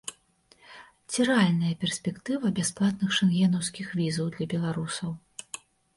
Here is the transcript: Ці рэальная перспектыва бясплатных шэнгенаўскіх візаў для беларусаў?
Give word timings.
Ці 1.09 1.25
рэальная 1.29 1.73
перспектыва 1.83 2.53
бясплатных 2.61 3.09
шэнгенаўскіх 3.19 3.87
візаў 4.03 4.27
для 4.39 4.45
беларусаў? 4.55 5.11